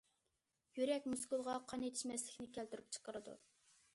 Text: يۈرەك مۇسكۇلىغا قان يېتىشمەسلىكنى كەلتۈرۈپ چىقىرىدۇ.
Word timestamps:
يۈرەك 0.77 1.05
مۇسكۇلىغا 1.11 1.55
قان 1.73 1.85
يېتىشمەسلىكنى 1.87 2.49
كەلتۈرۈپ 2.57 2.89
چىقىرىدۇ. 2.97 3.37